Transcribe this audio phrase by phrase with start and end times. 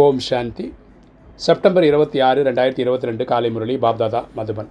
[0.00, 0.66] ஓம் சாந்தி.
[1.46, 4.70] September இருபத்தி ஆறு ரெண்டாயிரத்தி இருபத்தி ரெண்டு காலை முரளி பாப்தாதா மதுபன்.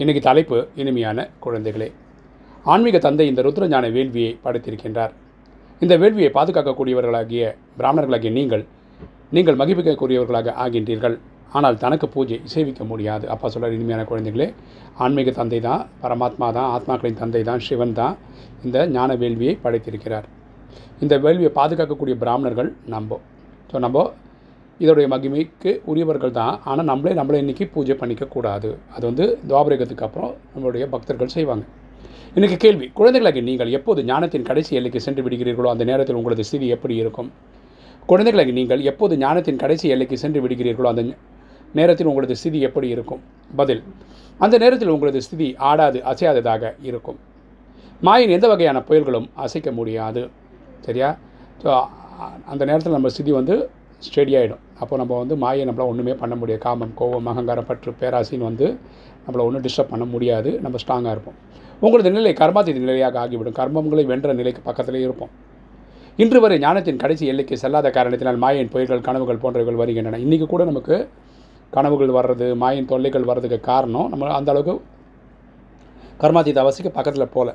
[0.00, 1.88] இன்றைக்கு தலைப்பு இனிமையான குழந்தைகளே.
[2.72, 5.12] ஆன்மீக தந்தை இந்த ருத்ரஞான வேள்வியை படைத்திருக்கின்றார்.
[5.84, 8.66] இந்த வேள்வியை பாதுகாக்கக்கூடியவர்களாகிய பிராமணர்களாகிய நீங்கள்
[9.38, 11.16] நீங்கள் மகிழ்விக்கக்கூடியவர்களாக ஆகின்றீர்கள்.
[11.56, 13.24] ஆனால் தனக்கு பூஜை சேவிக்க முடியாது.
[13.34, 14.50] அப்பா சொல்கிறார் இனிமையான குழந்தைகளே
[15.04, 18.16] ஆன்மீக தந்தை தான் பரமாத்மா தான் ஆத்மாக்களின் தந்தை தான் சிவன் தான்
[18.66, 20.26] இந்த ஞான வேள்வியை படைத்திருக்கிறார்.
[21.04, 23.18] இந்த வேள்வியை பாதுகாக்கக்கூடிய பிராமணர்கள் நம்போ.
[23.72, 24.10] ஸோ நம்ம
[24.82, 26.54] இதோடைய மகிமைக்கு உரியவர்கள் தான்.
[26.70, 28.68] ஆனால் நம்மளே நம்மளே இன்றைக்கி பூஜை பண்ணிக்கக்கூடாது.
[28.96, 31.64] அது வந்து துவாபரேகத்துக்கு அப்புறம் நம்மளுடைய பக்தர்கள் செய்வாங்க.
[32.36, 36.94] இன்றைக்கி கேள்வி குழந்தைகளாகி நீங்கள் எப்போது ஞானத்தின் கடைசி எல்லைக்கு சென்று விடுகிறீர்களோ அந்த நேரத்தில் உங்களது ஸ்திதி எப்படி
[37.02, 37.30] இருக்கும்?
[38.10, 41.04] குழந்தைகளாகி நீங்கள் எப்போது ஞானத்தின் கடைசி எல்லைக்கு சென்று விடுகிறீர்களோ அந்த
[41.78, 43.22] நேரத்தில் உங்களது ஸ்திதி எப்படி இருக்கும்?
[43.60, 43.82] பதில்
[44.44, 47.18] அந்த நேரத்தில் உங்களது ஸ்திதி ஆடாது அசையாததாக இருக்கும்.
[48.06, 50.22] மாயின் எந்த வகையான புயல்களும் அசைக்க முடியாது.
[50.86, 51.08] சரியா?
[51.62, 51.68] ஸோ
[52.52, 53.56] அந்த நேரத்தில் நம்ம ஸ்திதி வந்து
[54.06, 56.62] ஸ்டெடி ஆகிடும் அப்போ நம்ம வந்து மாயை நம்மளால் ஒன்றுமே பண்ண முடியாது.
[56.66, 58.66] காமம் கோபம் அகங்காரம் பற்று பேராசின்னு வந்து
[59.26, 60.50] நம்மளை ஒன்றும் டிஸ்டர்ப் பண்ண முடியாது.
[60.60, 61.38] நம்ம ஸ்ட்ராங்காக இருப்போம்.
[61.80, 63.56] உங்களது நிலை கர்மாத்தின் நிலையாக ஆகிவிடும்.
[63.60, 65.32] கர்மங்களை வென்ற நிலைக்கு பக்கத்திலே இருப்போம்.
[66.16, 70.18] இன்று வரை ஞானத்தின் கடைசி எல்லைக்கு செல்லாத காரணத்தினால் மாயின் புயல்கள் கனவுகள் போன்றவைகள் வருகின்றன.
[70.18, 70.96] இன்றைக்கி கூட நமக்கு
[71.70, 74.74] கனவுகள் வர்றது மாயின் தொல்லைகள் வர்றதுக்கு காரணம் நம்ம அந்த அளவுக்கு
[76.22, 77.54] கர்மாத்தீத அவசிக்கு பக்கத்தில் போகல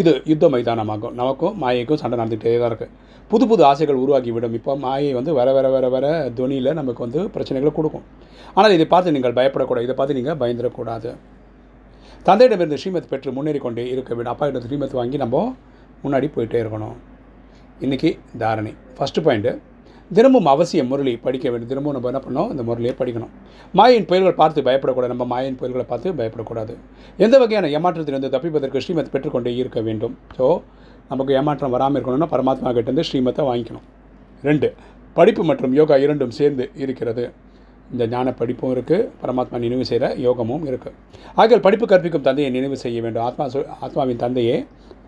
[0.00, 1.14] இது யுத்த மைதானமாகும்.
[1.20, 2.92] நமக்கும் மாயைக்கும் சண்டை நடந்துகிட்டே தான் இருக்குது
[3.30, 4.54] புது புது ஆசைகள் உருவாகிவிடும்.
[4.58, 6.06] இப்போ மாயை வந்து வர வர வர வர
[6.38, 8.04] துணியில் நமக்கு வந்து பிரச்சனைகளை கொடுக்கும்.
[8.56, 9.86] ஆனால் இதை பார்த்து நீங்கள் பயப்படக்கூடாது.
[9.88, 11.10] இதை பார்த்து நீங்கள் பயந்துடக்கூடாது.
[12.28, 14.32] தந்தையிடமிருந்து ஸ்ரீமத் பெற்று முன்னேறி கொண்டே இருக்க வேண்டும்.
[14.34, 15.44] அப்பா கிட்ட ஸ்ரீமத் வாங்கி நம்ம
[16.04, 16.96] முன்னாடி போயிட்டே இருக்கணும்.
[17.84, 18.10] இன்றைக்கி
[18.42, 18.72] தாரணை.
[18.96, 19.52] ஃபஸ்ட்டு பாயிண்ட்டு
[20.16, 21.70] தினமும் அவசியம் முரளி படிக்க வேண்டும்.
[21.72, 23.32] தினமும் நம்ம என்ன பண்ணோம் இந்த முரளியை படிக்கணும்.
[23.78, 25.12] மாயின் புயல்கள் பார்த்து பயப்படக்கூடாது.
[25.14, 26.74] நம்ம மாயின் புயல்களை பார்த்து பயப்படக்கூடாது.
[27.24, 30.14] எந்த வகையான ஏமாற்றத்திலிருந்து தப்பிப்பதற்கு ஸ்ரீமத் பெற்றுக்கொண்டே இருக்க வேண்டும்.
[30.38, 30.46] ஸோ
[31.12, 33.86] நமக்கு ஏமாற்றம் வராமல் இருக்கணும்னா பரமாத்மா கிட்டேருந்து ஸ்ரீமத்தை வாங்கிக்கணும்.
[34.48, 34.68] ரெண்டு
[35.16, 37.24] படிப்பு மற்றும் யோகா இரண்டும் சேர்ந்து இருக்கிறது.
[37.94, 40.94] இந்த ஞான படிப்பும் இருக்குது பரமாத்மா நினைவு செய்கிற யோகமும் இருக்குது
[41.40, 43.24] ஆகிய படிப்பு கற்பிக்கும் தந்தையை நினைவு செய்ய வேண்டும்.
[43.28, 44.56] ஆத்மா சொ ஆத்மாவின் தந்தையை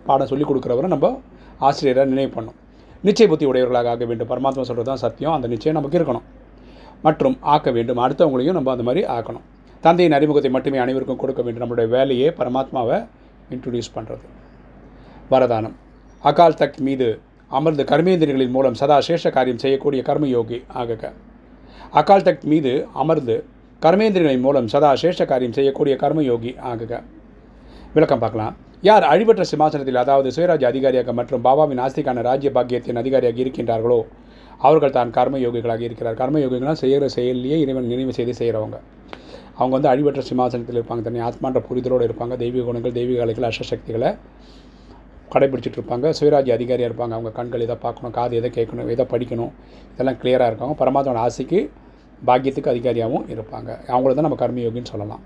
[0.09, 1.09] பாடம் சொல்லிக் கொடுக்குறவரை நம்ம
[1.67, 2.59] ஆசிரியரை நினைவு பண்ணணும்.
[3.05, 4.29] நிச்சய புத்தி உடையவர்களாக ஆக வேண்டும்.
[4.29, 5.33] பரமாத்மா சொல்கிறது தான் சத்தியம்.
[5.33, 6.21] அந்த நிச்சயம் நமக்கு இருக்கணும்.
[7.01, 7.97] மற்றும் ஆக்க வேண்டும்.
[7.97, 9.45] அடுத்தவங்களையும் நம்ம அந்த மாதிரி ஆக்கணும்.
[9.81, 11.63] தந்தையின் அறிமுகத்தை மட்டுமே அனைவருக்கும் கொடுக்க வேண்டும்.
[11.63, 13.07] நம்மளுடைய வேலையே பரமாத்மாவை
[13.51, 14.25] இன்ட்ரடியூஸ் பண்ணுறது
[15.31, 15.73] வரதானம்.
[16.23, 21.11] அகால் தக்த் மீது அமர்ந்து கர்மேந்திரங்களின் மூலம் சதா சேஷ காரியம் செய்யக்கூடிய கர்மயோகி ஆகக.
[21.93, 23.45] அகால் தக்த் மீது அமர்ந்து
[23.81, 27.03] கர்மேந்திரங்களின் மூலம் சதா சேஷ காரியம் செய்யக்கூடிய கர்மயோகி ஆகுக.
[27.95, 28.53] விளக்கம் பார்க்கலாம்.
[28.87, 33.99] யார் அழிவற்ற சிம்மாசனத்தில் அதாவது சுயராஜ்ய அதிகாரியாக மற்றும் பாபாவின் ஆஸ்திக்கான ராஜ்ய பாக்கியத்தின் அதிகாரியாக இருக்கின்றார்களோ
[34.67, 36.17] அவர்கள் தான் கர்மயோகிகளாக இருக்கிறார்.
[36.21, 38.77] கர்மயோகிகள்லாம் செய்கிற செயலிலேயே இறைவன் நினைவு செய்து செய்கிறவங்க.
[39.59, 41.03] அவங்க வந்து அழிவற்ற சிம்மாசனத்தில் இருப்பாங்க.
[41.07, 42.35] தன்னை ஆத்மான்ற புரிதலோடு இருப்பாங்க.
[42.43, 44.11] தெய்வீக குணங்கள் தெய்வீக கலைகள் அஷ்டசக்திகளை
[45.35, 46.11] கடைபிடிச்சிட்டு இருப்பாங்க.
[46.19, 47.13] சுயராஜ்ய அதிகாரியாக இருப்பாங்க.
[47.19, 49.53] அவங்க கண்கள் எதை பார்க்கணும் காது எதை கேட்கணும் எதை படிக்கணும்
[49.93, 51.61] இதெல்லாம் கிளியராக இருக்காங்க பரமாத்மாவோட ஆசைக்கு
[52.27, 53.69] பாக்கியத்துக்கு அதிகாரியாகவும் இருப்பாங்க.
[53.93, 55.23] அவங்கள தான் நம்ம கர்மயோகின்னு சொல்லலாம்.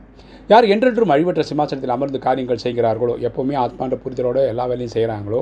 [0.52, 5.42] யார் என்றென்றும் அழிவற்ற சிம்மாசனத்தில் அமர்ந்து காரியங்கள் செய்கிறார்களோ எப்போவுமே ஆத்மான்ற புரிதலோடு எல்லா வேலையும் செய்கிறாங்களோ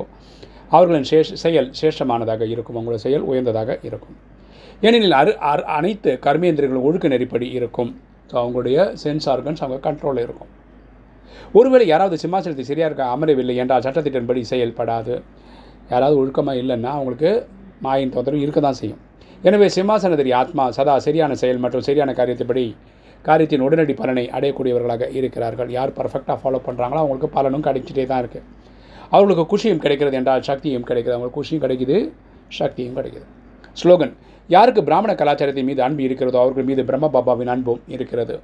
[0.76, 2.76] அவர்களின் சேஷ் செயல் சேஷமானதாக இருக்கும்.
[2.76, 4.16] அவங்களோட செயல் உயர்ந்ததாக இருக்கும்.
[4.86, 5.32] ஏனெனில் அரு
[5.78, 7.90] அனைத்து கர்மேந்திரங்களும் ஒழுக்க நெறிப்படி இருக்கும்.
[8.30, 10.50] ஸோ அவங்களுடைய சென்ஸ் ஆர்கன்ஸ் அவங்க கண்ட்ரோலில் இருக்கும்.
[11.58, 15.14] ஒருவேளை யாராவது சிம்மாசனத்தை சரியாக இருக்க அமரவில்லை என்றால் சட்டத்திட்டன்படி செயல்படாது.
[15.92, 17.30] யாராவது ஒழுக்கமாக இல்லைன்னா அவங்களுக்கு
[17.86, 19.02] மாயின் தொந்தரவு இருக்க தான் செய்யும்.
[19.46, 22.64] எனவே சிம்மாசனதிரி ஆத்மா சதா சரியான செயல் மற்றும் சரியான காரியத்தைப்படி
[23.24, 25.68] காரியத்தின் உடனடி பலனை அடையக்கூடியவர்களாக இருக்கிறார்கள்.
[25.76, 28.46] யார் பர்ஃபெக்டாக ஃபாலோ பண்ணுறாங்களோ அவங்களுக்கு பலனும் கிடைச்சிட்டே தான் இருக்குது
[29.12, 31.96] அவர்களுக்கு குஷியும் கிடைக்கிறது என்றால் சக்தியும் கிடைக்கிறது அவங்களுக்கு குஷியும் கிடைக்குது
[32.58, 33.26] சக்தியும் கிடைக்குது.
[33.80, 34.14] ஸ்லோகன்
[34.54, 38.36] யாருக்கு பிராமண கலாச்சாரத்தின் மீது அன்பு இருக்கிறதோ அவர்கள் மீது பிரம்ம பாபாவின் அன்பும் இருக்கிறது.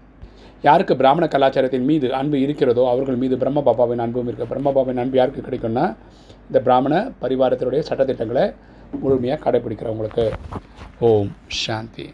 [0.65, 5.19] யாருக்கு பிராமண கலாச்சாரத்தின் மீது அன்பு இருக்கிறதோ அவர்கள் மீது பிரம்ம பாபாவின் அன்பும் இருக்குது பிரம்ம பாபாவின் அன்பு
[5.21, 5.87] யாருக்கு கிடைக்கும்னா
[6.49, 8.47] இந்த பிராமண பரிவாரத்தினுடைய சட்டத்திட்டங்களை
[9.01, 10.27] முழுமையாக கடைப்பிடிக்கிறவங்களுக்கு
[11.01, 12.07] ஓம் சாந்தி.